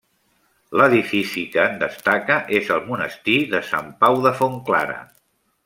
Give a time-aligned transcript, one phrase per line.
[0.79, 5.01] L'edifici que en destaca és el monestir de Sant Pau de Fontclara.